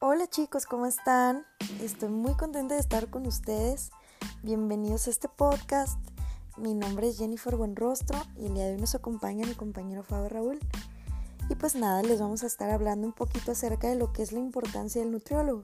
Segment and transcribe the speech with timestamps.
[0.00, 1.46] Hola chicos, ¿cómo están?
[1.80, 3.90] Estoy muy contenta de estar con ustedes.
[4.42, 5.98] Bienvenidos a este podcast.
[6.58, 10.28] Mi nombre es Jennifer Buenrostro y el día de hoy nos acompaña mi compañero Fabio
[10.28, 10.58] Raúl.
[11.48, 14.32] Y pues nada, les vamos a estar hablando un poquito acerca de lo que es
[14.32, 15.62] la importancia del nutriólogo.